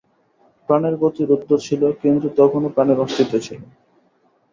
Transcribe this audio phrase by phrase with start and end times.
[0.69, 3.61] প্রাণের গতি রুদ্ধ ছিল, কিন্তু তখনও প্রাণের অস্তিত্ব ছিল।